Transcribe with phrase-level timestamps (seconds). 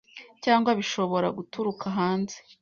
[0.43, 2.37] Cyangwa bishobora guturuka hanze